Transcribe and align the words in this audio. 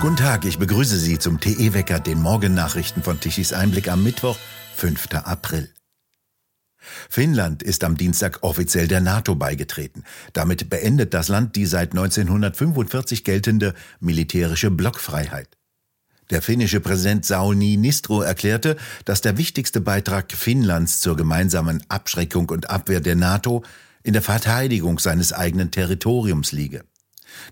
Guten 0.00 0.14
Tag, 0.14 0.44
ich 0.44 0.60
begrüße 0.60 0.96
Sie 0.96 1.18
zum 1.18 1.40
TE-Wecker, 1.40 1.98
den 1.98 2.22
Morgennachrichten 2.22 3.02
von 3.02 3.18
Tichys 3.18 3.52
Einblick 3.52 3.88
am 3.88 4.04
Mittwoch, 4.04 4.38
5. 4.76 5.08
April. 5.24 5.70
Finnland 7.10 7.64
ist 7.64 7.82
am 7.82 7.96
Dienstag 7.96 8.44
offiziell 8.44 8.86
der 8.86 9.00
NATO 9.00 9.34
beigetreten. 9.34 10.04
Damit 10.34 10.70
beendet 10.70 11.14
das 11.14 11.26
Land 11.26 11.56
die 11.56 11.66
seit 11.66 11.90
1945 11.90 13.24
geltende 13.24 13.74
militärische 13.98 14.70
Blockfreiheit. 14.70 15.48
Der 16.30 16.42
finnische 16.42 16.78
Präsident 16.78 17.26
Sauni 17.26 17.76
Nistro 17.76 18.22
erklärte, 18.22 18.76
dass 19.04 19.20
der 19.20 19.36
wichtigste 19.36 19.80
Beitrag 19.80 20.30
Finnlands 20.30 21.00
zur 21.00 21.16
gemeinsamen 21.16 21.82
Abschreckung 21.88 22.48
und 22.50 22.70
Abwehr 22.70 23.00
der 23.00 23.16
NATO 23.16 23.64
in 24.04 24.12
der 24.12 24.22
Verteidigung 24.22 25.00
seines 25.00 25.32
eigenen 25.32 25.72
Territoriums 25.72 26.52
liege. 26.52 26.84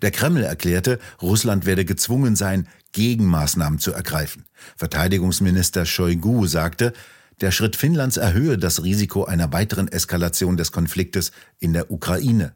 Der 0.02 0.10
Kreml 0.10 0.42
erklärte, 0.42 0.98
Russland 1.20 1.66
werde 1.66 1.84
gezwungen 1.84 2.36
sein, 2.36 2.68
Gegenmaßnahmen 2.92 3.78
zu 3.78 3.92
ergreifen. 3.92 4.44
Verteidigungsminister 4.76 5.86
Shoigu 5.86 6.46
sagte, 6.46 6.92
der 7.40 7.50
Schritt 7.50 7.76
Finnlands 7.76 8.16
erhöhe 8.16 8.56
das 8.56 8.82
Risiko 8.82 9.24
einer 9.24 9.52
weiteren 9.52 9.88
Eskalation 9.88 10.56
des 10.56 10.72
Konfliktes 10.72 11.32
in 11.58 11.74
der 11.74 11.90
Ukraine. 11.90 12.54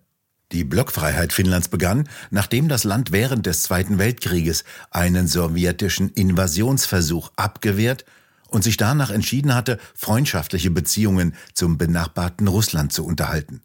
Die 0.53 0.65
Blockfreiheit 0.65 1.33
Finnlands 1.33 1.69
begann, 1.69 2.09
nachdem 2.31 2.69
das 2.69 2.85
Land 2.85 3.13
während 3.13 3.47
des 3.47 3.63
Zweiten 3.63 3.99
Weltkrieges 3.99 4.65
einen 4.91 5.29
sowjetischen 5.29 6.09
Invasionsversuch 6.11 7.31
abgewehrt 7.37 8.05
und 8.49 8.65
sich 8.65 8.77
danach 8.77 9.11
entschieden 9.11 9.55
hatte, 9.55 9.79
freundschaftliche 9.95 10.71
Beziehungen 10.71 11.35
zum 11.55 11.79
benachbarten 11.79 12.49
Russland 12.49 12.93
zu 12.93 13.05
unterhalten. 13.05 13.63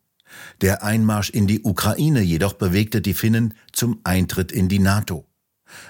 Der 0.62 0.84
Einmarsch 0.84 1.30
in 1.30 1.48
die 1.48 1.62
Ukraine 1.62 2.21
jedoch 2.21 2.53
bewegte 2.53 3.02
die 3.02 3.13
Finnen 3.13 3.53
zum 3.71 3.99
Eintritt 4.03 4.52
in 4.52 4.70
die 4.70 4.80
NATO. 4.80 5.26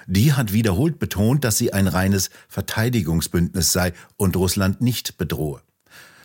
Die 0.06 0.32
hat 0.32 0.52
wiederholt 0.52 0.98
betont, 0.98 1.44
dass 1.44 1.58
sie 1.58 1.72
ein 1.72 1.86
reines 1.86 2.30
Verteidigungsbündnis 2.48 3.72
sei 3.72 3.92
und 4.16 4.36
Russland 4.36 4.80
nicht 4.80 5.18
bedrohe. 5.18 5.60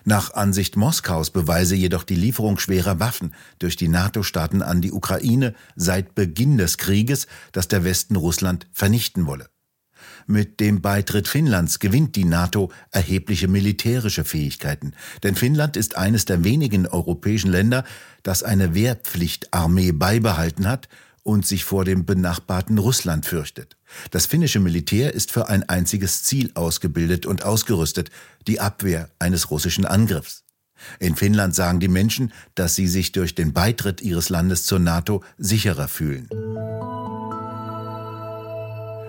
Nach 0.04 0.34
Ansicht 0.34 0.78
Moskaus 0.78 1.30
beweise 1.30 1.76
jedoch 1.76 2.04
die 2.04 2.16
Lieferung 2.16 2.58
schwerer 2.58 3.00
Waffen 3.00 3.36
durch 3.60 3.76
die 3.76 3.88
NATO-Staaten 3.88 4.64
an 4.64 4.82
die 4.82 4.92
Ukraine 4.92 5.54
seit 5.76 6.16
Beginn 6.16 6.58
des 6.58 6.80
Krieges, 6.80 7.28
dass 7.52 7.68
der 7.68 7.84
Westen 7.84 8.16
Russland 8.16 8.68
vernichten 8.72 9.28
wolle. 9.28 9.48
Mit 10.28 10.60
dem 10.60 10.82
Beitritt 10.82 11.28
Finnlands 11.28 11.80
gewinnt 11.80 12.16
die 12.16 12.26
NATO 12.26 12.72
erhebliche 12.92 13.48
militärische 13.48 14.24
Fähigkeiten, 14.24 14.94
denn 15.24 15.36
Finnland 15.36 15.78
ist 15.78 15.98
eines 15.98 16.26
der 16.26 16.44
wenigen 16.44 16.88
europäischen 16.88 17.52
Länder, 17.52 17.84
das 18.24 18.44
eine 18.44 18.74
Wehrpflichtarmee 18.74 19.92
beibehalten 19.92 20.68
hat 20.68 20.88
und 21.24 21.46
sich 21.46 21.64
vor 21.64 21.86
dem 21.86 22.06
benachbarten 22.06 22.78
Russland 22.78 23.26
fürchtet. 23.26 23.78
Das 24.10 24.26
finnische 24.26 24.60
Militär 24.60 25.14
ist 25.14 25.32
für 25.32 25.50
ein 25.50 25.68
einziges 25.68 26.24
Ziel 26.24 26.52
ausgebildet 26.56 27.26
und 27.26 27.44
ausgerüstet, 27.44 28.10
die 28.48 28.60
Abwehr 28.60 29.10
eines 29.20 29.52
russischen 29.52 29.86
Angriffs. 29.86 30.44
In 31.00 31.16
Finnland 31.16 31.54
sagen 31.54 31.80
die 31.80 31.88
Menschen, 31.88 32.34
dass 32.56 32.76
sie 32.76 32.88
sich 32.88 33.12
durch 33.12 33.36
den 33.36 33.54
Beitritt 33.54 34.02
ihres 34.02 34.30
Landes 34.30 34.66
zur 34.66 34.80
NATO 34.80 35.24
sicherer 35.38 35.88
fühlen. 35.88 36.28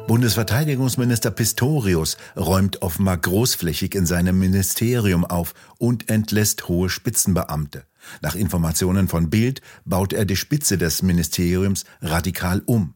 Bundesverteidigungsminister 0.06 1.31
Pistorius 1.31 2.17
räumt 2.36 2.83
offenbar 2.83 3.17
großflächig 3.17 3.95
in 3.95 4.05
seinem 4.05 4.39
Ministerium 4.39 5.25
auf 5.25 5.55
und 5.78 6.11
entlässt 6.11 6.69
hohe 6.69 6.91
Spitzenbeamte. 6.91 7.84
Nach 8.20 8.34
Informationen 8.34 9.09
von 9.09 9.31
Bild 9.31 9.62
baut 9.84 10.12
er 10.12 10.25
die 10.25 10.36
Spitze 10.36 10.77
des 10.77 11.03
Ministeriums 11.03 11.84
radikal 12.00 12.62
um. 12.67 12.94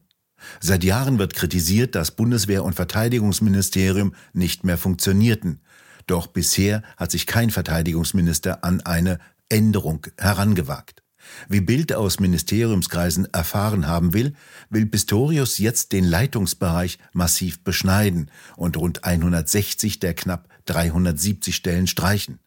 Seit 0.59 0.83
Jahren 0.83 1.17
wird 1.17 1.33
kritisiert, 1.33 1.95
dass 1.95 2.11
Bundeswehr 2.11 2.63
und 2.63 2.75
Verteidigungsministerium 2.75 4.13
nicht 4.33 4.63
mehr 4.63 4.77
funktionierten. 4.77 5.61
Doch 6.07 6.27
bisher 6.27 6.83
hat 6.97 7.11
sich 7.11 7.25
kein 7.25 7.49
Verteidigungsminister 7.49 8.63
an 8.63 8.81
eine 8.81 9.19
Änderung 9.49 10.05
herangewagt. 10.17 11.03
Wie 11.49 11.61
Bild 11.61 11.93
aus 11.93 12.19
Ministeriumskreisen 12.19 13.31
erfahren 13.33 13.87
haben 13.87 14.13
will, 14.13 14.33
will 14.69 14.85
Pistorius 14.85 15.57
jetzt 15.57 15.91
den 15.91 16.03
Leitungsbereich 16.03 16.99
massiv 17.13 17.63
beschneiden 17.63 18.31
und 18.55 18.77
rund 18.77 19.03
160 19.03 19.99
der 19.99 20.13
knapp 20.13 20.47
370 20.65 21.55
Stellen 21.55 21.87
streichen. 21.87 22.39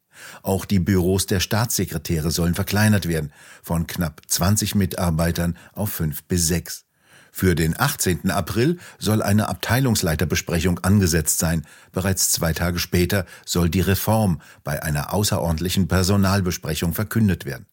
Auch 0.42 0.64
die 0.64 0.78
Büros 0.78 1.26
der 1.26 1.40
Staatssekretäre 1.40 2.30
sollen 2.30 2.54
verkleinert 2.54 3.08
werden, 3.08 3.32
von 3.62 3.86
knapp 3.86 4.20
20 4.26 4.74
Mitarbeitern 4.74 5.56
auf 5.72 5.92
5 5.92 6.24
bis 6.24 6.46
6. 6.48 6.84
Für 7.32 7.54
den 7.54 7.78
18. 7.78 8.30
April 8.30 8.78
soll 8.98 9.22
eine 9.22 9.48
Abteilungsleiterbesprechung 9.48 10.80
angesetzt 10.80 11.38
sein. 11.38 11.64
Bereits 11.92 12.30
zwei 12.30 12.52
Tage 12.52 12.78
später 12.78 13.24
soll 13.46 13.70
die 13.70 13.80
Reform 13.80 14.40
bei 14.64 14.82
einer 14.82 15.14
außerordentlichen 15.14 15.86
Personalbesprechung 15.86 16.92
verkündet 16.92 17.44
werden. 17.44 17.66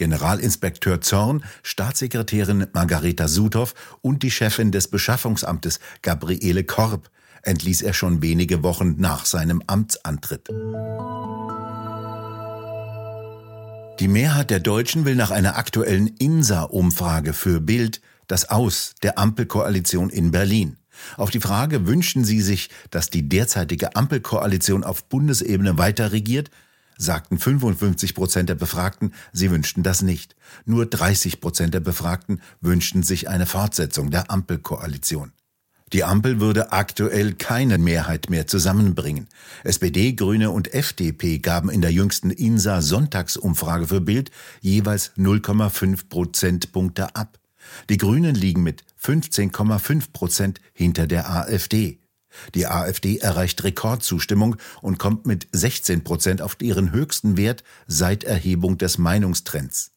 Generalinspekteur 0.00 1.02
Zorn, 1.02 1.44
Staatssekretärin 1.62 2.68
Margareta 2.72 3.28
Sudhoff 3.28 3.74
und 4.00 4.22
die 4.22 4.30
Chefin 4.30 4.72
des 4.72 4.88
Beschaffungsamtes 4.88 5.78
Gabriele 6.00 6.64
Korb 6.64 7.10
entließ 7.42 7.82
er 7.82 7.92
schon 7.92 8.22
wenige 8.22 8.62
Wochen 8.62 8.94
nach 8.96 9.26
seinem 9.26 9.62
Amtsantritt. 9.66 10.48
Die 14.00 14.08
Mehrheit 14.08 14.48
der 14.48 14.60
Deutschen 14.60 15.04
will 15.04 15.16
nach 15.16 15.30
einer 15.30 15.58
aktuellen 15.58 16.06
INSA-Umfrage 16.06 17.34
für 17.34 17.60
Bild 17.60 18.00
das 18.26 18.48
Aus 18.48 18.94
der 19.02 19.18
Ampelkoalition 19.18 20.08
in 20.08 20.30
Berlin. 20.30 20.78
Auf 21.18 21.28
die 21.28 21.40
Frage, 21.40 21.86
wünschen 21.86 22.24
Sie 22.24 22.40
sich, 22.40 22.70
dass 22.90 23.10
die 23.10 23.28
derzeitige 23.28 23.96
Ampelkoalition 23.96 24.82
auf 24.82 25.04
Bundesebene 25.04 25.76
weiter 25.76 26.12
regiert, 26.12 26.50
sagten 27.00 27.38
55 27.38 28.14
Prozent 28.14 28.48
der 28.48 28.54
Befragten, 28.54 29.14
sie 29.32 29.50
wünschten 29.50 29.82
das 29.82 30.02
nicht. 30.02 30.36
Nur 30.64 30.86
30 30.86 31.40
Prozent 31.40 31.74
der 31.74 31.80
Befragten 31.80 32.40
wünschten 32.60 33.02
sich 33.02 33.28
eine 33.28 33.46
Fortsetzung 33.46 34.10
der 34.10 34.30
Ampelkoalition. 34.30 35.32
Die 35.92 36.04
Ampel 36.04 36.38
würde 36.38 36.70
aktuell 36.70 37.34
keine 37.34 37.76
Mehrheit 37.78 38.30
mehr 38.30 38.46
zusammenbringen. 38.46 39.26
SPD, 39.64 40.12
Grüne 40.12 40.50
und 40.50 40.72
FDP 40.72 41.38
gaben 41.38 41.68
in 41.68 41.80
der 41.80 41.90
jüngsten 41.90 42.30
INSA 42.30 42.80
Sonntagsumfrage 42.80 43.88
für 43.88 44.00
Bild 44.00 44.30
jeweils 44.60 45.10
0,5 45.16 46.08
Prozentpunkte 46.08 47.16
ab. 47.16 47.40
Die 47.88 47.96
Grünen 47.96 48.36
liegen 48.36 48.62
mit 48.62 48.84
15,5 49.02 50.12
Prozent 50.12 50.60
hinter 50.72 51.08
der 51.08 51.28
AfD. 51.28 51.98
Die 52.54 52.66
AfD 52.66 53.18
erreicht 53.18 53.64
Rekordzustimmung 53.64 54.56
und 54.82 54.98
kommt 54.98 55.26
mit 55.26 55.48
16 55.52 56.04
Prozent 56.04 56.42
auf 56.42 56.56
ihren 56.60 56.92
höchsten 56.92 57.36
Wert 57.36 57.64
seit 57.86 58.24
Erhebung 58.24 58.78
des 58.78 58.98
Meinungstrends. 58.98 59.92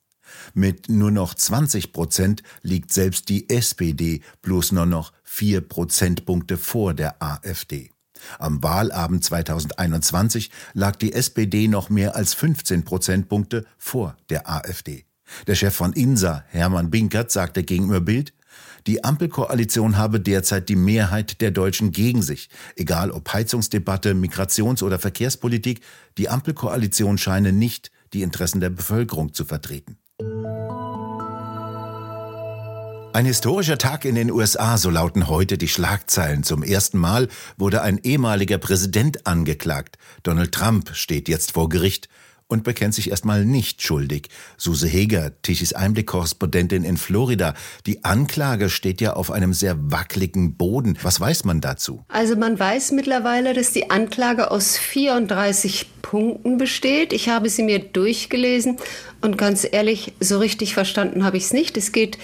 Mit 0.54 0.90
nur 0.90 1.12
noch 1.12 1.34
20 1.34 1.94
Prozent 1.94 2.44
liegt 2.62 2.92
selbst 2.92 3.30
die 3.30 3.50
SPD 3.50 4.22
bloß 4.42 4.72
nur 4.72 4.86
noch 4.86 5.14
vier 5.24 5.62
Prozentpunkte 5.62 6.58
vor 6.58 6.94
der 6.94 7.22
AfD. 7.22 7.92
Am 8.40 8.64
Wahlabend 8.64 9.24
2021 9.24 10.50
lag 10.74 10.96
die 10.96 11.14
SPD 11.14 11.68
noch 11.68 11.90
mehr 11.90 12.16
als 12.16 12.34
15 12.34 12.84
Prozentpunkte 12.84 13.66
vor 13.78 14.16
der 14.30 14.50
AfD. 14.50 15.06
Der 15.48 15.56
Chef 15.56 15.76
von 15.76 15.94
INSA, 15.94 16.44
Hermann 16.50 16.90
Binkert, 16.90 17.32
sagte 17.32 17.64
gegenüber 17.64 18.02
Bild, 18.02 18.34
die 18.88 19.04
Ampelkoalition 19.04 19.98
habe 19.98 20.20
derzeit 20.20 20.68
die 20.70 20.76
Mehrheit 20.76 21.40
der 21.42 21.52
Deutschen 21.52 21.92
gegen 21.92 22.22
sich. 22.22 22.50
Egal 22.76 23.12
ob 23.12 23.32
Heizungsdebatte, 23.32 24.14
Migrations- 24.14 24.84
oder 24.84 25.00
Verkehrspolitik, 25.00 25.82
die 26.18 26.30
Ampelkoalition 26.30 27.18
scheine 27.18 27.54
nicht 27.54 27.92
die 28.14 28.22
Interessen 28.22 28.60
der 28.60 28.70
Bevölkerung 28.70 29.34
zu 29.34 29.46
vertreten. 29.46 29.98
Ein 33.14 33.26
historischer 33.26 33.78
Tag 33.78 34.06
in 34.06 34.16
den 34.16 34.32
USA, 34.32 34.78
so 34.80 34.90
lauten 34.90 35.28
heute 35.28 35.60
die 35.60 35.68
Schlagzeilen. 35.68 36.42
Zum 36.42 36.64
ersten 36.64 36.98
Mal 36.98 37.28
wurde 37.58 37.84
ein 37.84 38.00
ehemaliger 38.00 38.58
Präsident 38.58 39.28
angeklagt. 39.28 40.00
Donald 40.24 40.52
Trump 40.52 40.96
steht 40.96 41.30
jetzt 41.30 41.52
vor 41.52 41.70
Gericht 41.70 42.10
und 42.54 42.64
bekennt 42.64 42.94
sich 42.94 43.10
erstmal 43.10 43.46
nicht 43.46 43.82
schuldig. 43.82 44.30
Suse 44.58 44.88
Heger, 44.88 45.32
Tichys 45.42 45.74
Einblick-Korrespondentin 45.74 46.84
in 46.84 46.98
Florida. 46.98 47.56
Die 47.88 48.06
Anklage 48.06 48.70
steht 48.70 49.02
ja 49.02 49.14
auf 49.14 49.32
einem 49.32 49.54
sehr 49.54 49.76
wackeligen 49.92 50.56
Boden. 50.56 50.98
Was 51.02 51.20
weiß 51.20 51.46
man 51.46 51.62
dazu? 51.62 52.06
Also 52.10 52.36
man 52.36 52.60
weiß 52.60 52.92
mittlerweile, 52.92 53.56
dass 53.56 53.72
die 53.72 53.90
Anklage 53.90 54.52
aus 54.52 54.78
34 54.78 55.88
Punkten 56.04 56.60
besteht. 56.60 57.12
Ich 57.12 57.28
habe 57.28 57.50
sie 57.50 57.64
mir 57.64 57.80
durchgelesen 57.80 58.78
und 59.24 59.38
ganz 59.38 59.66
ehrlich, 59.70 60.12
so 60.20 60.38
richtig 60.38 60.74
verstanden 60.74 61.24
habe 61.24 61.38
ich 61.38 61.44
es 61.44 61.54
nicht. 61.54 61.78
Es 61.78 61.94
geht 61.94 62.18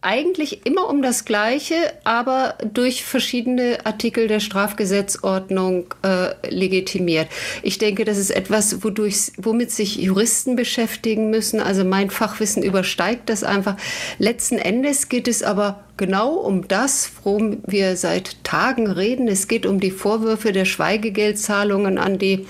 eigentlich 0.00 0.66
immer 0.66 0.88
um 0.88 1.00
das 1.00 1.24
Gleiche, 1.24 1.76
aber 2.02 2.58
durch 2.74 3.04
verschiedene 3.04 3.78
Artikel 3.86 4.26
der 4.26 4.40
Strafgesetzordnung 4.40 5.94
äh, 6.02 6.34
legitimiert. 6.48 7.28
Ich 7.62 7.78
denke, 7.78 8.04
das 8.04 8.18
ist 8.18 8.30
etwas, 8.30 8.82
wodurch, 8.82 9.30
womit 9.36 9.70
sich 9.70 9.96
Juristen 9.96 10.56
beschäftigen 10.56 11.30
müssen. 11.30 11.60
Also 11.60 11.84
mein 11.84 12.10
Fachwissen 12.10 12.64
übersteigt 12.64 13.28
das 13.28 13.44
einfach. 13.44 13.76
Letzten 14.18 14.58
Endes 14.58 15.08
geht 15.08 15.28
es 15.28 15.44
aber 15.44 15.84
genau 16.00 16.30
um 16.30 16.66
das, 16.66 17.12
worum 17.22 17.58
wir 17.66 17.94
seit 17.94 18.42
Tagen 18.42 18.90
reden. 18.90 19.28
Es 19.28 19.48
geht 19.48 19.66
um 19.66 19.80
die 19.80 19.90
Vorwürfe 19.90 20.50
der 20.50 20.64
Schweigegeldzahlungen 20.64 21.98
an, 21.98 22.18
die, 22.18 22.46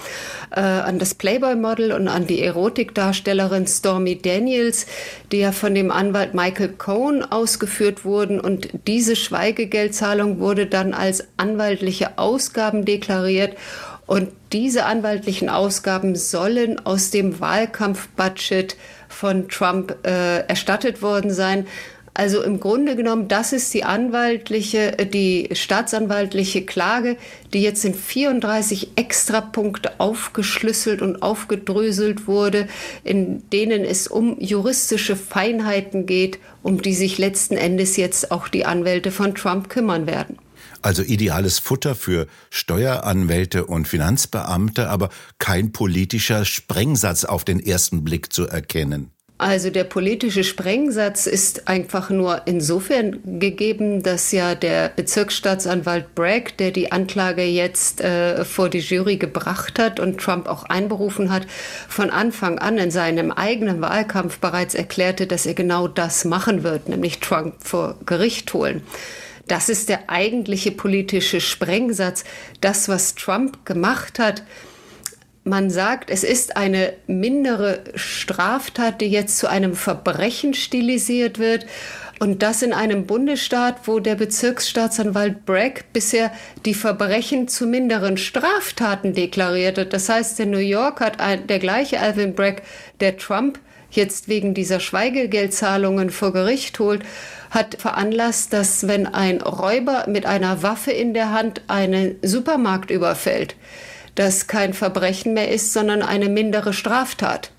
äh, 0.52 0.60
an 0.60 1.00
das 1.00 1.14
Playboy-Model 1.14 1.90
und 1.90 2.06
an 2.06 2.28
die 2.28 2.42
Erotikdarstellerin 2.42 3.66
Stormy 3.66 4.16
Daniels, 4.16 4.86
die 5.32 5.38
ja 5.38 5.50
von 5.50 5.74
dem 5.74 5.90
Anwalt 5.90 6.32
Michael 6.32 6.74
Cohen 6.78 7.24
ausgeführt 7.24 8.04
wurden. 8.04 8.38
Und 8.38 8.68
diese 8.86 9.16
Schweigegeldzahlung 9.16 10.38
wurde 10.38 10.66
dann 10.66 10.94
als 10.94 11.26
anwaltliche 11.36 12.18
Ausgaben 12.18 12.84
deklariert. 12.84 13.56
Und 14.06 14.28
diese 14.52 14.84
anwaltlichen 14.84 15.48
Ausgaben 15.48 16.14
sollen 16.14 16.84
aus 16.86 17.10
dem 17.10 17.40
Wahlkampfbudget 17.40 18.76
von 19.08 19.48
Trump 19.48 19.96
äh, 20.06 20.46
erstattet 20.46 21.02
worden 21.02 21.32
sein. 21.32 21.66
Also 22.20 22.42
im 22.42 22.60
Grunde 22.60 22.96
genommen, 22.96 23.28
das 23.28 23.54
ist 23.54 23.72
die 23.72 23.82
anwaltliche, 23.82 24.98
äh, 24.98 25.06
die 25.06 25.48
staatsanwaltliche 25.52 26.66
Klage, 26.66 27.16
die 27.54 27.62
jetzt 27.62 27.82
in 27.86 27.94
34 27.94 28.90
Extrapunkte 28.96 29.98
aufgeschlüsselt 29.98 31.00
und 31.00 31.22
aufgedröselt 31.22 32.26
wurde, 32.26 32.68
in 33.04 33.48
denen 33.48 33.86
es 33.86 34.06
um 34.06 34.38
juristische 34.38 35.16
Feinheiten 35.16 36.04
geht, 36.04 36.38
um 36.62 36.82
die 36.82 36.92
sich 36.92 37.16
letzten 37.16 37.56
Endes 37.56 37.96
jetzt 37.96 38.30
auch 38.32 38.48
die 38.48 38.66
Anwälte 38.66 39.12
von 39.12 39.34
Trump 39.34 39.70
kümmern 39.70 40.06
werden. 40.06 40.36
Also 40.82 41.02
ideales 41.02 41.58
Futter 41.58 41.94
für 41.94 42.26
Steueranwälte 42.50 43.64
und 43.64 43.88
Finanzbeamte, 43.88 44.90
aber 44.90 45.08
kein 45.38 45.72
politischer 45.72 46.44
Sprengsatz 46.44 47.24
auf 47.24 47.46
den 47.46 47.60
ersten 47.60 48.04
Blick 48.04 48.30
zu 48.30 48.46
erkennen. 48.46 49.10
Also 49.40 49.70
der 49.70 49.84
politische 49.84 50.44
Sprengsatz 50.44 51.26
ist 51.26 51.66
einfach 51.66 52.10
nur 52.10 52.42
insofern 52.44 53.40
gegeben, 53.40 54.02
dass 54.02 54.32
ja 54.32 54.54
der 54.54 54.90
Bezirksstaatsanwalt 54.90 56.14
Bragg, 56.14 56.58
der 56.58 56.72
die 56.72 56.92
Anklage 56.92 57.44
jetzt 57.44 58.02
äh, 58.02 58.44
vor 58.44 58.68
die 58.68 58.80
Jury 58.80 59.16
gebracht 59.16 59.78
hat 59.78 59.98
und 59.98 60.20
Trump 60.20 60.46
auch 60.46 60.64
einberufen 60.64 61.32
hat, 61.32 61.46
von 61.88 62.10
Anfang 62.10 62.58
an 62.58 62.76
in 62.76 62.90
seinem 62.90 63.32
eigenen 63.32 63.80
Wahlkampf 63.80 64.40
bereits 64.40 64.74
erklärte, 64.74 65.26
dass 65.26 65.46
er 65.46 65.54
genau 65.54 65.88
das 65.88 66.26
machen 66.26 66.62
wird, 66.62 66.90
nämlich 66.90 67.20
Trump 67.20 67.54
vor 67.60 67.96
Gericht 68.04 68.52
holen. 68.52 68.82
Das 69.48 69.70
ist 69.70 69.88
der 69.88 70.10
eigentliche 70.10 70.70
politische 70.70 71.40
Sprengsatz. 71.40 72.24
Das, 72.60 72.90
was 72.90 73.14
Trump 73.14 73.64
gemacht 73.64 74.18
hat, 74.18 74.42
man 75.50 75.68
sagt, 75.68 76.08
es 76.08 76.24
ist 76.24 76.56
eine 76.56 76.94
mindere 77.06 77.80
Straftat, 77.94 79.02
die 79.02 79.08
jetzt 79.08 79.36
zu 79.36 79.48
einem 79.48 79.74
Verbrechen 79.74 80.54
stilisiert 80.54 81.38
wird. 81.38 81.66
Und 82.20 82.42
das 82.42 82.62
in 82.62 82.72
einem 82.72 83.06
Bundesstaat, 83.06 83.88
wo 83.88 83.98
der 83.98 84.14
Bezirksstaatsanwalt 84.14 85.46
Bragg 85.46 85.84
bisher 85.92 86.30
die 86.66 86.74
Verbrechen 86.74 87.48
zu 87.48 87.66
minderen 87.66 88.18
Straftaten 88.18 89.14
deklariert 89.14 89.78
hat. 89.78 89.92
Das 89.92 90.08
heißt, 90.08 90.38
in 90.40 90.50
New 90.50 90.58
York 90.58 91.00
hat 91.00 91.18
ein, 91.18 91.46
der 91.46 91.58
gleiche 91.58 91.98
Alvin 91.98 92.34
Bragg, 92.34 92.62
der 93.00 93.16
Trump 93.16 93.58
jetzt 93.90 94.28
wegen 94.28 94.54
dieser 94.54 94.80
Schweigegeldzahlungen 94.80 96.10
vor 96.10 96.32
Gericht 96.32 96.78
holt, 96.78 97.02
hat 97.50 97.76
veranlasst, 97.80 98.52
dass 98.52 98.86
wenn 98.86 99.06
ein 99.06 99.40
Räuber 99.40 100.04
mit 100.06 100.26
einer 100.26 100.62
Waffe 100.62 100.92
in 100.92 101.14
der 101.14 101.32
Hand 101.32 101.62
einen 101.68 102.16
Supermarkt 102.22 102.90
überfällt, 102.90 103.56
das 104.14 104.46
kein 104.46 104.74
Verbrechen 104.74 105.34
mehr 105.34 105.50
ist, 105.50 105.72
sondern 105.72 106.02
eine 106.02 106.28
mindere 106.28 106.72
Straftat. 106.72 107.50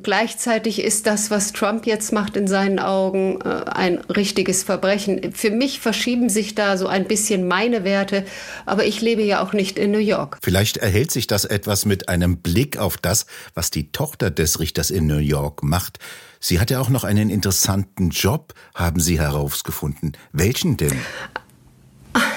Gleichzeitig 0.00 0.82
ist 0.82 1.06
das, 1.06 1.30
was 1.30 1.52
Trump 1.52 1.86
jetzt 1.86 2.12
macht, 2.12 2.36
in 2.36 2.46
seinen 2.46 2.78
Augen 2.78 3.40
äh, 3.42 3.64
ein 3.70 3.98
richtiges 3.98 4.62
Verbrechen. 4.62 5.32
Für 5.34 5.50
mich 5.50 5.80
verschieben 5.80 6.30
sich 6.30 6.54
da 6.54 6.78
so 6.78 6.86
ein 6.86 7.04
bisschen 7.06 7.46
meine 7.46 7.84
Werte, 7.84 8.24
aber 8.64 8.86
ich 8.86 9.02
lebe 9.02 9.22
ja 9.22 9.42
auch 9.42 9.52
nicht 9.52 9.78
in 9.78 9.90
New 9.90 9.98
York. 9.98 10.38
Vielleicht 10.42 10.78
erhält 10.78 11.10
sich 11.10 11.26
das 11.26 11.44
etwas 11.44 11.84
mit 11.84 12.08
einem 12.08 12.38
Blick 12.38 12.78
auf 12.78 12.96
das, 12.96 13.26
was 13.52 13.70
die 13.70 13.92
Tochter 13.92 14.30
des 14.30 14.60
Richters 14.60 14.90
in 14.90 15.06
New 15.06 15.18
York 15.18 15.62
macht. 15.62 15.98
Sie 16.40 16.58
hat 16.58 16.70
ja 16.70 16.80
auch 16.80 16.88
noch 16.88 17.04
einen 17.04 17.28
interessanten 17.28 18.10
Job, 18.10 18.54
haben 18.74 18.98
Sie 18.98 19.20
herausgefunden. 19.20 20.12
Welchen 20.32 20.78
denn? 20.78 20.98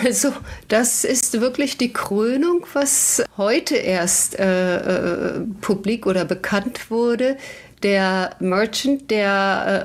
Also, 0.05 0.33
das 0.67 1.03
ist 1.03 1.41
wirklich 1.41 1.77
die 1.77 1.91
Krönung, 1.91 2.67
was 2.73 3.23
heute 3.37 3.75
erst 3.75 4.37
äh, 4.37 4.75
äh, 4.77 5.39
publik 5.61 6.05
oder 6.05 6.25
bekannt 6.25 6.91
wurde. 6.91 7.37
Der 7.81 8.35
Merchant, 8.39 9.09
der 9.09 9.27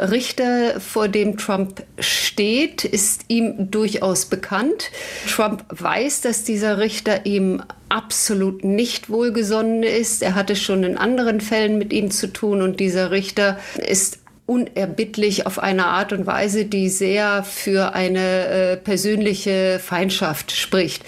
äh, 0.00 0.05
Richter, 0.06 0.78
vor 0.78 1.08
dem 1.08 1.38
Trump 1.38 1.82
steht, 1.99 2.84
ist 2.84 3.22
ihm 3.28 3.70
durchaus 3.70 4.26
bekannt. 4.26 4.90
Trump 5.26 5.64
weiß, 5.70 6.20
dass 6.20 6.44
dieser 6.44 6.76
Richter 6.76 7.25
ihm 7.25 7.62
absolut 7.88 8.62
nicht 8.62 9.08
wohlgesonnen 9.08 9.82
ist. 9.82 10.23
Er 10.23 10.34
hatte 10.34 10.55
schon 10.55 10.84
in 10.84 10.99
anderen 10.99 11.40
Fällen 11.40 11.78
mit 11.78 11.94
ihm 11.94 12.11
zu 12.11 12.32
tun 12.32 12.61
und 12.61 12.78
dieser 12.78 13.11
Richter 13.11 13.58
ist 13.76 14.19
unerbittlich 14.50 15.47
auf 15.47 15.61
eine 15.61 15.87
Art 15.87 16.12
und 16.12 16.26
Weise, 16.26 16.64
die 16.64 16.88
sehr 16.88 17.44
für 17.44 17.94
eine 17.94 18.47
äh, 18.49 18.76
persönliche 18.76 19.79
Feindschaft 19.79 20.50
spricht. 20.50 21.05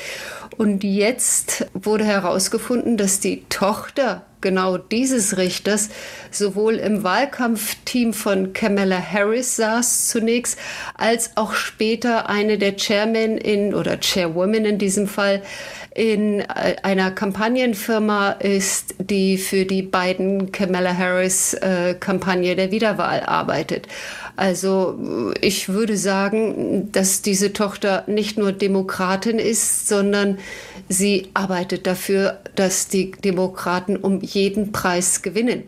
Und 0.56 0.85
jetzt 0.85 1.67
wurde 1.75 2.05
herausgefunden, 2.05 2.97
dass 2.97 3.19
die 3.19 3.43
Tochter 3.49 4.23
genau 4.43 4.77
dieses 4.77 5.39
Richters 5.39 5.89
sowohl 6.31 6.75
im 6.75 7.03
Wahlkampfteam 7.03 8.12
von 8.12 8.53
Kamala 8.53 9.00
Harris 9.00 9.56
saß 9.56 10.09
zunächst, 10.09 10.59
als 10.94 11.37
auch 11.37 11.55
später 11.55 12.29
eine 12.29 12.59
der 12.59 12.77
Chairmen 12.77 13.39
in 13.39 13.75
oder 13.75 13.99
Chairwoman 14.00 14.65
in 14.65 14.79
diesem 14.79 15.09
Fall 15.09 15.43
in 15.94 16.41
äh, 16.41 16.77
einer 16.83 17.11
Kampagnenfirma 17.11 18.33
ist, 18.33 18.94
die 18.99 19.39
für 19.39 19.65
die 19.65 19.83
beiden 19.83 20.53
Kamala 20.53 20.97
Harris 20.97 21.55
äh, 21.55 21.94
Kampagne 21.94 22.56
der 22.56 22.71
Wiederwahl 22.71 23.21
arbeitet. 23.21 23.89
Also 24.37 25.32
ich 25.40 25.69
würde 25.69 25.96
sagen, 25.96 26.90
dass 26.93 27.23
diese 27.23 27.52
Tochter 27.52 28.05
nicht 28.06 28.38
nur 28.38 28.52
Demokratin 28.52 29.38
ist, 29.38 29.88
sondern 29.88 30.38
sie 30.88 31.29
arbeitet 31.34 31.87
dafür, 31.87 32.38
dass 32.55 32.88
die 32.88 33.11
Demokraten 33.11 33.96
um 33.96 34.20
jeden 34.20 34.73
Preis 34.73 35.23
gewinnen. 35.23 35.64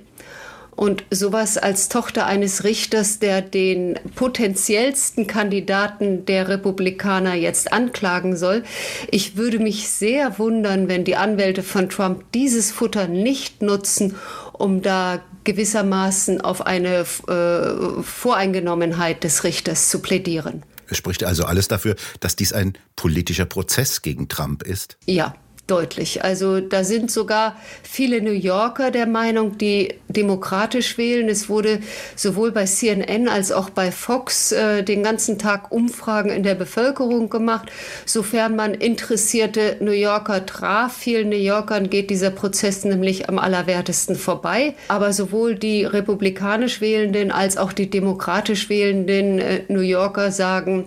Und 0.76 1.05
sowas 1.11 1.56
als 1.56 1.88
Tochter 1.88 2.26
eines 2.26 2.64
Richters, 2.64 3.20
der 3.20 3.43
den 3.43 3.99
potenziellsten 4.16 5.28
Kandidaten 5.28 6.26
der 6.26 6.49
Republikaner 6.49 7.35
jetzt 7.35 7.73
anklagen 7.73 8.37
soll, 8.37 8.64
ich 9.11 9.37
würde 9.37 9.61
mich 9.61 9.88
sehr 9.88 10.38
wundern, 10.38 10.88
wenn 10.88 11.04
die 11.04 11.14
Anwälte 11.14 11.62
von 11.62 11.88
Trump 11.88 12.25
dieses 12.33 12.73
Futter 12.73 13.06
nicht 13.06 13.62
nutzen, 13.62 14.16
um 14.64 14.80
da 14.80 15.23
gewissermaßen 15.44 16.40
auf 16.40 16.64
eine 16.66 17.04
äh, 17.28 18.02
Voreingenommenheit 18.02 19.23
des 19.23 19.44
Richters 19.44 19.90
zu 19.90 20.00
plädieren. 20.00 20.62
Es 20.88 20.97
spricht 20.97 21.23
also 21.23 21.44
alles 21.44 21.68
dafür, 21.68 21.97
dass 22.21 22.35
dies 22.35 22.54
ein 22.54 22.73
politischer 22.97 23.44
Prozess 23.44 24.00
gegen 24.00 24.28
Trump 24.28 24.62
ist? 24.62 24.97
Ja, 25.04 25.35
deutlich. 25.66 26.23
Also 26.23 26.61
da 26.61 26.85
sind 26.85 27.11
sogar 27.11 27.56
viele 27.83 28.21
New 28.21 28.33
Yorker 28.33 28.90
der 28.90 29.06
Meinung, 29.06 29.56
die 29.56 29.94
demokratisch 30.09 30.99
wählen. 30.99 31.28
Es 31.28 31.49
wurde 31.49 31.80
sowohl 32.16 32.52
bei 32.52 32.66
CNN 32.66 33.28
als 33.28 33.50
auch 33.50 33.71
bei 33.71 33.90
Fox 33.90 34.52
äh, 34.52 34.83
den 34.83 35.02
ganzen 35.02 35.38
Tag 35.38 35.73
Umfragen 35.73 36.28
in 36.30 36.42
der 36.42 36.54
Bevölkerung 36.54 37.30
gemacht. 37.30 37.71
Sofern 38.04 38.56
man 38.56 38.75
interessierte 38.75 39.78
New 39.80 39.92
Yorker 39.92 40.44
traf, 40.44 40.94
vielen 40.94 41.30
New 41.30 41.37
Yorkern 41.37 41.88
geht 41.88 42.11
dieser 42.11 42.30
Prozess 42.30 42.85
nämlich 42.85 43.30
am 43.30 43.38
allerwertesten 43.38 44.16
vorbei. 44.16 44.75
Aber 44.88 45.14
sowohl 45.14 45.54
die 45.54 45.85
republikanisch 45.85 46.83
Wählenden 46.83 47.33
als 47.33 47.56
auch 47.56 47.73
die 47.73 47.88
demokratisch 47.88 48.68
Wählenden 48.68 49.38
äh, 49.38 49.62
New 49.68 49.80
Yorker 49.80 50.30
sagen, 50.30 50.85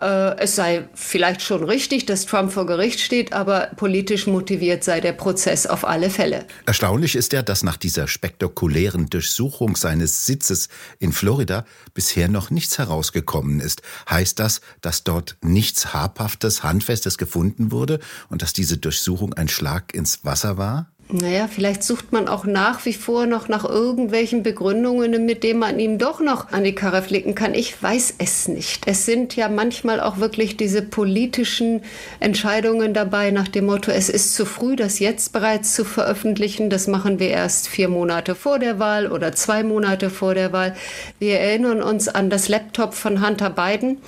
äh, 0.00 0.36
es 0.38 0.56
sei 0.56 0.88
vielleicht 0.94 1.42
schon 1.42 1.64
richtig, 1.64 2.06
dass 2.06 2.26
Trump 2.26 2.52
vor 2.52 2.66
Gericht 2.66 3.00
steht, 3.00 3.32
aber 3.32 3.70
politisch 3.76 4.26
motiviert 4.26 4.84
sei 4.84 5.00
der 5.00 5.12
Prozess 5.12 5.66
auf 5.66 5.86
alle 5.86 6.10
Fälle. 6.10 6.46
Erstaunlich 6.66 7.16
ist 7.16 7.32
ja, 7.32 7.42
dass 7.42 7.62
nach 7.62 7.76
dieser 7.76 8.08
spektakulären 8.08 9.08
Durchsuchung 9.08 9.76
seines 9.76 10.26
Sitzes 10.26 10.68
in 10.98 11.12
Florida 11.12 11.64
bisher 11.94 12.28
noch 12.28 12.50
nichts 12.50 12.78
herausgekommen 12.78 13.60
ist. 13.60 13.82
Heißt 14.08 14.38
das, 14.38 14.60
dass 14.80 15.04
dort 15.04 15.36
nichts 15.42 15.94
Habhaftes, 15.94 16.62
Handfestes 16.62 17.18
gefunden 17.18 17.70
wurde 17.70 18.00
und 18.28 18.42
dass 18.42 18.52
diese 18.52 18.76
Durchsuchung 18.76 19.34
ein 19.34 19.48
Schlag 19.48 19.94
ins 19.94 20.24
Wasser 20.24 20.58
war? 20.58 20.90
Naja, 21.08 21.46
vielleicht 21.46 21.84
sucht 21.84 22.10
man 22.10 22.26
auch 22.26 22.46
nach 22.46 22.84
wie 22.84 22.92
vor 22.92 23.26
noch 23.26 23.46
nach 23.46 23.64
irgendwelchen 23.64 24.42
Begründungen, 24.42 25.24
mit 25.24 25.44
denen 25.44 25.60
man 25.60 25.78
ihm 25.78 25.98
doch 25.98 26.18
noch 26.18 26.50
an 26.50 26.64
die 26.64 26.74
Karre 26.74 27.00
flicken 27.00 27.36
kann. 27.36 27.54
Ich 27.54 27.80
weiß 27.80 28.14
es 28.18 28.48
nicht. 28.48 28.88
Es 28.88 29.06
sind 29.06 29.36
ja 29.36 29.48
manchmal 29.48 30.00
auch 30.00 30.18
wirklich 30.18 30.56
diese 30.56 30.82
politischen 30.82 31.82
Entscheidungen 32.18 32.92
dabei 32.92 33.30
nach 33.30 33.46
dem 33.46 33.66
Motto, 33.66 33.92
es 33.92 34.08
ist 34.08 34.34
zu 34.34 34.44
früh, 34.44 34.74
das 34.74 34.98
jetzt 34.98 35.32
bereits 35.32 35.74
zu 35.76 35.84
veröffentlichen. 35.84 36.70
Das 36.70 36.88
machen 36.88 37.20
wir 37.20 37.28
erst 37.28 37.68
vier 37.68 37.88
Monate 37.88 38.34
vor 38.34 38.58
der 38.58 38.80
Wahl 38.80 39.06
oder 39.06 39.30
zwei 39.32 39.62
Monate 39.62 40.10
vor 40.10 40.34
der 40.34 40.52
Wahl. 40.52 40.74
Wir 41.20 41.38
erinnern 41.38 41.82
uns 41.82 42.08
an 42.08 42.30
das 42.30 42.48
Laptop 42.48 42.94
von 42.94 43.24
Hunter 43.24 43.50
Biden 43.50 43.98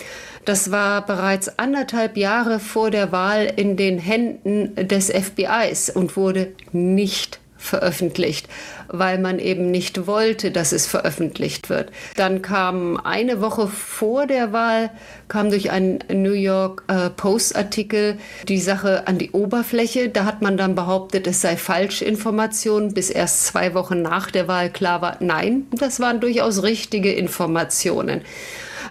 Das 0.49 0.71
war 0.71 1.05
bereits 1.05 1.59
anderthalb 1.59 2.17
Jahre 2.17 2.59
vor 2.59 2.91
der 2.91 3.13
Wahl 3.13 3.53
in 3.57 3.77
den 3.77 3.99
Händen 3.99 4.75
des 4.77 5.11
FBIs 5.11 5.91
und 5.91 6.17
wurde 6.17 6.55
nicht 6.73 7.39
veröffentlicht, 7.59 8.49
weil 8.87 9.19
man 9.19 9.41
eben 9.41 9.71
nicht 9.71 10.07
wollte, 10.07 10.51
dass 10.51 10.73
es 10.73 10.87
veröffentlicht 10.87 11.69
wird. 11.69 11.91
Dann 12.17 12.41
kam 12.41 12.97
eine 12.97 13.43
Woche 13.43 13.69
vor 13.69 14.27
der 14.27 14.55
Wahl, 14.55 14.89
kam 15.29 15.51
durch 15.51 15.71
einen 15.71 15.99
New 16.11 16.33
York 16.33 16.83
äh, 16.89 17.11
Post 17.11 17.55
Artikel 17.55 18.17
die 18.49 18.59
Sache 18.59 19.07
an 19.07 19.19
die 19.19 19.33
Oberfläche. 19.33 20.09
Da 20.09 20.25
hat 20.25 20.41
man 20.41 20.57
dann 20.57 20.75
behauptet, 20.75 21.27
es 21.27 21.43
sei 21.43 21.59
Falschinformation, 21.59 22.95
bis 22.95 23.11
erst 23.11 23.45
zwei 23.45 23.75
Wochen 23.75 24.01
nach 24.01 24.31
der 24.31 24.49
Wahl 24.49 24.71
klar 24.71 25.03
war, 25.03 25.19
nein, 25.21 25.67
das 25.73 26.01
waren 26.01 26.21
durchaus 26.21 26.63
richtige 26.63 27.13
Informationen. 27.13 28.23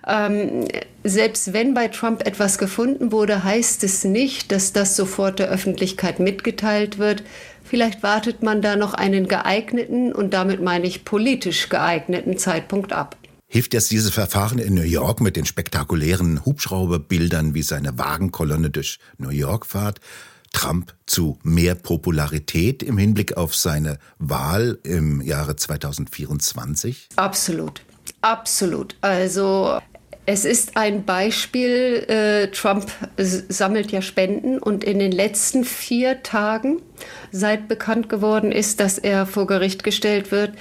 Ähm, 0.07 0.67
selbst 1.03 1.51
wenn 1.53 1.73
bei 1.73 1.89
Trump 1.89 2.25
etwas 2.25 2.57
gefunden 2.57 3.11
wurde, 3.11 3.43
heißt 3.43 3.83
es 3.83 4.05
nicht, 4.05 4.51
dass 4.51 4.71
das 4.71 4.95
sofort 4.95 5.39
der 5.39 5.49
Öffentlichkeit 5.49 6.19
mitgeteilt 6.19 6.97
wird. 6.97 7.23
Vielleicht 7.63 8.03
wartet 8.03 8.41
man 8.41 8.61
da 8.61 8.77
noch 8.77 8.93
einen 8.93 9.27
geeigneten, 9.27 10.13
und 10.13 10.33
damit 10.33 10.61
meine 10.61 10.87
ich 10.87 11.03
politisch 11.03 11.67
geeigneten 11.67 12.37
Zeitpunkt 12.37 12.93
ab. 12.93 13.17
Hilft 13.49 13.73
jetzt 13.73 13.91
dieses 13.91 14.11
Verfahren 14.11 14.59
in 14.59 14.73
New 14.73 14.81
York 14.81 15.19
mit 15.21 15.35
den 15.35 15.45
spektakulären 15.45 16.45
Hubschrauberbildern, 16.45 17.53
wie 17.53 17.61
seine 17.61 17.97
Wagenkolonne 17.97 18.69
durch 18.69 18.99
New 19.17 19.29
York 19.29 19.65
fahrt, 19.65 19.99
Trump 20.53 20.93
zu 21.05 21.37
mehr 21.43 21.75
Popularität 21.75 22.83
im 22.83 22.97
Hinblick 22.97 23.35
auf 23.35 23.55
seine 23.55 23.99
Wahl 24.19 24.79
im 24.83 25.21
Jahre 25.21 25.57
2024? 25.57 27.09
Absolut. 27.17 27.81
Absolut. 28.21 28.95
Also 29.01 29.79
es 30.29 30.43
ist 30.43 30.75
ein 30.75 31.05
Beispiel, 31.05 32.05
äh, 32.09 32.47
Trump 32.51 32.91
sammelt 33.17 33.93
ja 33.93 34.01
Spenden 34.01 34.59
und 34.59 34.83
in 34.83 34.99
den 34.99 35.13
letzten 35.13 35.63
vier 35.63 36.21
Tagen, 36.21 36.81
seit 37.31 37.69
bekannt 37.69 38.09
geworden 38.09 38.51
ist, 38.51 38.81
dass 38.81 38.97
er 38.97 39.25
vor 39.25 39.47
Gericht 39.47 39.85
gestellt 39.85 40.31
wird, 40.31 40.51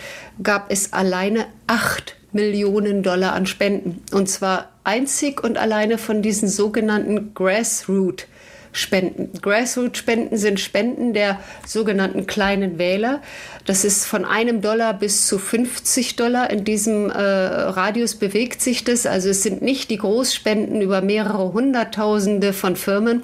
gab 0.40 0.70
es 0.70 0.92
alleine 0.92 1.46
acht 1.66 2.14
Millionen 2.30 3.02
Dollar 3.02 3.32
an 3.32 3.46
Spenden. 3.46 4.04
Und 4.12 4.28
zwar 4.28 4.70
einzig 4.84 5.42
und 5.42 5.58
alleine 5.58 5.98
von 5.98 6.22
diesen 6.22 6.48
sogenannten 6.48 7.34
Grassroot 7.34 8.28
Spenden. 8.76 9.30
Grassroot-Spenden 9.40 10.36
sind 10.36 10.60
Spenden 10.60 11.14
der 11.14 11.40
sogenannten 11.66 12.26
kleinen 12.26 12.78
Wähler. 12.78 13.22
Das 13.64 13.84
ist 13.84 14.04
von 14.04 14.26
einem 14.26 14.60
Dollar 14.60 14.92
bis 14.92 15.26
zu 15.26 15.38
50 15.38 16.16
Dollar. 16.16 16.50
In 16.50 16.64
diesem 16.64 17.10
äh, 17.10 17.18
Radius 17.18 18.16
bewegt 18.16 18.60
sich 18.60 18.84
das. 18.84 19.06
Also 19.06 19.30
es 19.30 19.42
sind 19.42 19.62
nicht 19.62 19.88
die 19.88 19.96
Großspenden 19.96 20.82
über 20.82 21.00
mehrere 21.00 21.54
Hunderttausende 21.54 22.52
von 22.52 22.76
Firmen. 22.76 23.22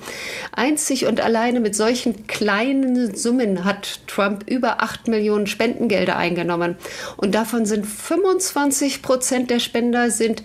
Einzig 0.53 1.05
und 1.05 1.21
alleine 1.21 1.61
mit 1.61 1.77
solchen 1.77 2.27
kleinen 2.27 3.15
Summen 3.15 3.65
hat 3.65 4.01
Trump 4.07 4.49
über 4.49 4.83
8 4.83 5.09
Millionen 5.09 5.47
Spendengelder 5.47 6.17
eingenommen. 6.17 6.77
Und 7.19 7.35
davon 7.35 7.67
sind 7.67 7.87
25 7.87 9.03
Prozent 9.03 9.51
der 9.51 9.61
Spender 9.61 10.11
sind 10.11 10.43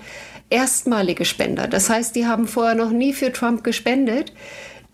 erstmalige 0.49 1.25
Spender. 1.25 1.67
Das 1.67 1.89
heißt, 1.89 2.15
die 2.15 2.25
haben 2.25 2.47
vorher 2.47 2.75
noch 2.75 2.91
nie 2.91 3.13
für 3.13 3.31
Trump 3.31 3.63
gespendet 3.63 4.31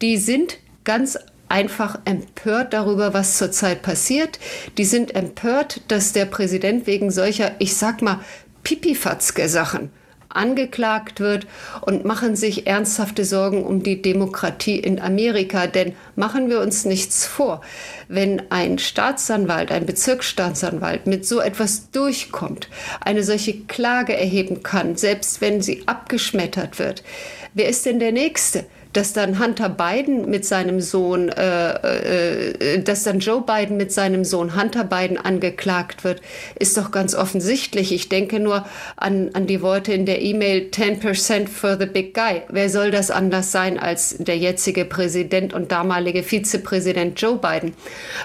die 0.04 0.18
sind 0.18 0.58
ganz 0.84 1.18
einfach 1.48 1.98
empört 2.04 2.74
darüber, 2.74 3.14
was 3.14 3.38
zurzeit 3.38 3.84
passiert. 3.84 4.38
Die 4.78 4.84
sind 4.84 5.16
empört, 5.16 5.80
dass 5.88 6.12
der 6.12 6.26
Präsident 6.26 6.88
wegen 6.88 7.10
solcher, 7.10 7.54
ich 7.60 7.76
sag 7.78 8.02
mal, 8.02 8.20
Pipifatzke-Sachen 8.64 9.92
angeklagt 10.28 11.22
wird 11.22 11.48
und 11.82 12.04
machen 12.04 12.36
sich 12.36 12.68
ernsthafte 12.68 13.24
Sorgen 13.24 13.64
um 13.64 13.82
die 13.82 14.02
Demokratie 14.02 14.78
in 14.78 15.00
Amerika. 15.00 15.68
Denn 15.68 15.94
machen 16.18 16.50
wir 16.50 16.60
uns 16.60 16.84
nichts 16.84 17.26
vor, 17.26 17.62
wenn 18.10 18.42
ein 18.52 18.80
Staatsanwalt, 18.80 19.72
ein 19.72 19.86
Bezirksstaatsanwalt 19.86 21.08
mit 21.08 21.26
so 21.26 21.40
etwas 21.40 21.92
durchkommt, 21.92 22.68
eine 23.00 23.24
solche 23.24 23.60
Klage 23.68 24.18
erheben 24.18 24.64
kann, 24.64 24.98
selbst 24.98 25.40
wenn 25.40 25.62
sie 25.62 25.84
abgeschmettert 25.86 26.78
wird, 26.78 27.04
wer 27.54 27.70
ist 27.70 27.86
denn 27.86 28.00
der 28.00 28.12
Nächste? 28.12 28.66
Dass 28.94 29.14
dann 29.14 29.40
Hunter 29.40 29.70
Biden 29.70 30.30
mit 30.30 30.46
seinem 30.46 30.80
Sohn, 30.80 31.30
äh, 31.30 32.54
äh, 32.54 32.80
dass 32.80 33.04
dann 33.04 33.20
Joe 33.20 33.42
Biden 33.42 33.76
mit 33.76 33.92
seinem 33.92 34.24
Sohn 34.24 34.56
Hunter 34.56 34.84
Biden 34.84 35.18
angeklagt 35.18 36.04
wird, 36.04 36.22
ist 36.60 36.78
doch 36.78 36.92
ganz 36.92 37.16
offensichtlich. 37.16 37.92
Ich 37.92 38.08
denke 38.08 38.40
nur 38.40 38.66
an, 38.96 39.32
an 39.34 39.48
die 39.48 39.62
Worte 39.62 39.94
in 39.94 40.06
der 40.06 40.22
E-Mail 40.22 40.70
10% 40.72 41.50
for 41.50 41.78
the 41.78 41.88
big 41.88 42.14
guy. 42.14 42.44
Wer 42.50 42.70
soll 42.70 42.92
das 42.92 43.10
anders 43.10 43.52
sein 43.52 43.80
als 43.80 44.16
der 44.20 44.38
jetzige 44.38 44.86
Präsident 44.86 45.54
und 45.54 45.72
damalige 45.72 46.24
Vizepräsident 46.24 47.20
Joe 47.20 47.38
Biden? 47.38 47.74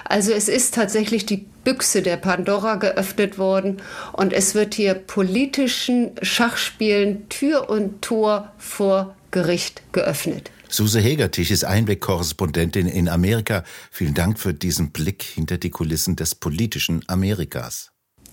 Also 0.05 0.31
es 0.31 0.47
ist 0.47 0.75
tatsächlich 0.75 1.25
die 1.25 1.47
Büchse 1.63 2.01
der 2.01 2.17
Pandora 2.17 2.75
geöffnet 2.75 3.37
worden 3.37 3.77
und 4.13 4.33
es 4.33 4.55
wird 4.55 4.75
hier 4.75 4.93
politischen 4.93 6.11
Schachspielen 6.21 7.27
Tür 7.29 7.69
und 7.69 8.01
Tor 8.01 8.51
vor 8.57 9.15
Gericht 9.31 9.81
geöffnet. 9.91 10.51
Suse 10.71 10.99
Hegertich 10.99 11.49
ist 11.49 11.65
Einblick-Korrespondentin 11.65 12.87
in 12.87 13.09
Amerika. 13.09 13.63
Vielen 13.89 14.13
Dank 14.13 14.39
für 14.39 14.53
diesen 14.53 14.91
Blick 14.91 15.23
hinter 15.23 15.57
die 15.57 15.71
Kulissen 15.71 16.15
des 16.15 16.35
politischen 16.35 17.03
Amerikas. 17.07 17.91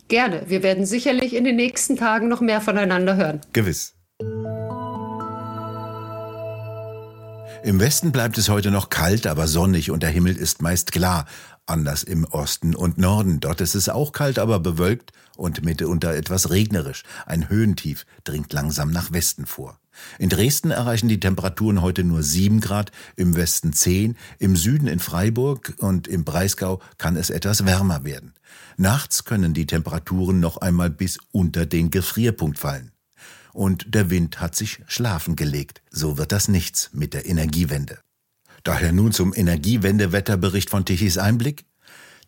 Gerne. 0.09 0.45
Wir 0.47 0.63
werden 0.63 0.85
sicherlich 0.85 1.35
in 1.35 1.45
den 1.45 1.57
nächsten 1.57 1.97
Tagen 1.97 2.29
noch 2.29 2.43
mehr 2.43 2.61
voneinander 2.61 3.17
hören. 3.17 3.41
Gewiss. 3.55 3.95
Im 7.65 7.81
Westen 7.81 8.13
bleibt 8.13 8.37
es 8.37 8.51
heute 8.51 8.71
noch 8.71 8.91
kalt, 8.91 9.27
aber 9.27 9.49
sonnig 9.49 9.91
und 9.91 10.03
der 10.03 10.11
Himmel 10.11 10.37
ist 10.37 10.61
meist 10.61 10.93
klar. 10.93 11.25
Anders 11.65 12.05
im 12.05 12.25
Osten 12.25 12.77
und 12.77 12.99
Norden. 12.99 13.41
Dort 13.41 13.61
ist 13.63 13.75
es 13.75 13.89
auch 13.89 14.13
kalt, 14.13 14.39
aber 14.39 14.61
bewölkt 14.61 15.11
und 15.37 15.65
mitunter 15.65 16.15
etwas 16.15 16.51
regnerisch. 16.51 17.03
Ein 17.25 17.49
Höhentief 17.49 18.05
dringt 18.25 18.53
langsam 18.53 18.91
nach 18.91 19.11
Westen 19.11 19.47
vor. 19.47 19.81
In 20.19 20.29
Dresden 20.29 20.71
erreichen 20.71 21.09
die 21.09 21.21
Temperaturen 21.21 21.83
heute 21.83 22.05
nur 22.05 22.23
7 22.23 22.61
Grad, 22.61 22.93
im 23.17 23.37
Westen 23.37 23.73
10, 23.73 24.17
im 24.39 24.57
Süden 24.57 24.87
in 24.89 24.99
Freiburg 24.99 25.75
und 25.79 26.09
im 26.09 26.25
Breisgau 26.25 26.81
kann 26.99 27.17
es 27.17 27.31
etwas 27.31 27.65
wärmer 27.67 28.05
werden. 28.05 28.35
Nachts 28.77 29.25
können 29.25 29.55
die 29.55 29.67
Temperaturen 29.67 30.41
noch 30.41 30.59
einmal 30.59 30.91
bis 30.91 31.19
unter 31.33 31.67
den 31.67 31.91
Gefrierpunkt 31.91 32.59
fallen. 32.59 32.93
Und 33.53 33.95
der 33.95 34.11
Wind 34.11 34.41
hat 34.41 34.55
sich 34.55 34.81
schlafen 34.87 35.35
gelegt. 35.35 35.81
So 35.91 36.19
wird 36.19 36.31
das 36.33 36.49
nichts 36.49 36.91
mit 36.93 37.15
der 37.15 37.27
Energiewende. 37.27 37.99
Daher 38.65 38.93
nun 38.93 39.13
zum 39.13 39.33
Energiewendewetterbericht 39.35 40.69
von 40.69 40.85
Tichys 40.85 41.17
Einblick. 41.17 41.65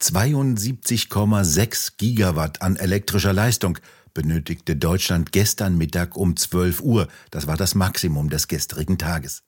72,6 0.00 1.94
Gigawatt 1.98 2.62
an 2.62 2.76
elektrischer 2.76 3.32
Leistung 3.32 3.78
benötigte 4.18 4.74
Deutschland 4.74 5.30
gestern 5.30 5.78
Mittag 5.78 6.16
um 6.16 6.34
12 6.34 6.80
Uhr. 6.80 7.06
Das 7.30 7.46
war 7.46 7.56
das 7.56 7.76
Maximum 7.76 8.30
des 8.30 8.48
gestrigen 8.48 8.98
Tages. 8.98 9.44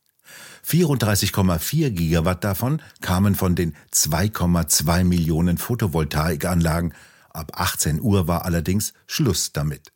34,4 0.65 1.91
Gigawatt 1.91 2.45
davon 2.45 2.81
kamen 3.01 3.35
von 3.35 3.57
den 3.57 3.75
2,2 3.93 5.03
Millionen 5.03 5.59
Photovoltaikanlagen. 5.59 6.95
Ab 7.31 7.51
18 7.57 8.01
Uhr 8.01 8.29
war 8.29 8.45
allerdings 8.45 8.93
Schluss 9.09 9.51
damit. 9.53 9.91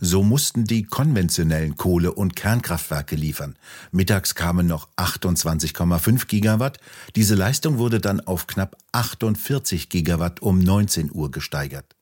So 0.00 0.22
mussten 0.22 0.64
die 0.64 0.84
konventionellen 0.84 1.76
Kohle- 1.76 2.14
und 2.14 2.34
Kernkraftwerke 2.34 3.16
liefern. 3.16 3.56
Mittags 3.92 4.34
kamen 4.34 4.66
noch 4.66 4.88
28,5 4.96 6.28
Gigawatt. 6.28 6.78
Diese 7.14 7.34
Leistung 7.34 7.76
wurde 7.76 8.00
dann 8.00 8.20
auf 8.20 8.46
knapp 8.46 8.78
48 8.92 9.90
Gigawatt 9.90 10.40
um 10.40 10.60
19 10.60 11.10
Uhr 11.12 11.30
gesteigert. 11.30 11.94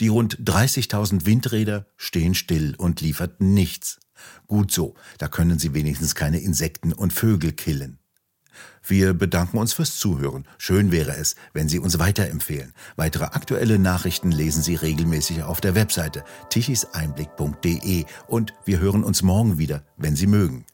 Die 0.00 0.08
rund 0.08 0.38
30.000 0.38 1.26
Windräder 1.26 1.86
stehen 1.96 2.34
still 2.34 2.74
und 2.76 3.00
lieferten 3.00 3.54
nichts. 3.54 3.98
Gut 4.46 4.72
so, 4.72 4.94
da 5.18 5.28
können 5.28 5.58
sie 5.58 5.74
wenigstens 5.74 6.14
keine 6.14 6.40
Insekten 6.40 6.92
und 6.92 7.12
Vögel 7.12 7.52
killen. 7.52 7.98
Wir 8.86 9.14
bedanken 9.14 9.58
uns 9.58 9.72
fürs 9.72 9.98
Zuhören. 9.98 10.46
Schön 10.58 10.92
wäre 10.92 11.16
es, 11.16 11.34
wenn 11.52 11.68
Sie 11.68 11.78
uns 11.78 11.98
weiterempfehlen. 11.98 12.72
Weitere 12.94 13.24
aktuelle 13.24 13.78
Nachrichten 13.78 14.30
lesen 14.30 14.62
Sie 14.62 14.76
regelmäßig 14.76 15.42
auf 15.42 15.60
der 15.60 15.74
Webseite 15.74 16.24
tichiseinblick.de 16.50 18.04
und 18.28 18.54
wir 18.64 18.78
hören 18.78 19.04
uns 19.04 19.22
morgen 19.22 19.58
wieder, 19.58 19.84
wenn 19.96 20.16
Sie 20.16 20.26
mögen. 20.26 20.66